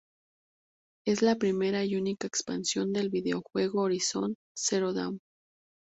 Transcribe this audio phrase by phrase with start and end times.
[1.05, 5.19] Es la primera y única expansión del videojuego "Horizon Zero Dawn".